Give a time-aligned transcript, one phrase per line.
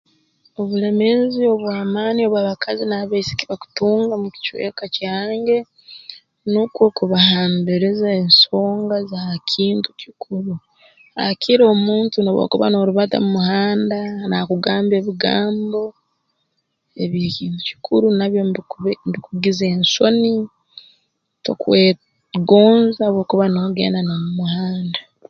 [0.61, 5.57] Obulemeezi obw'amaani obw'abakazi n'abaisiki bakutunga mu kicweka kyange
[6.51, 10.53] nukwo kubahambiriza ensonga z'aha kintu kikuru
[11.15, 15.83] haakire omuntu n'obu okuba noorubata mu muhanda naakugamba ebigambo
[17.03, 18.75] eby'ekintu kikuru nabyo mbiku
[19.07, 20.33] mbikugiza ensoni
[21.45, 24.99] tokwegonza obu okuba noogenda n'omu muhanda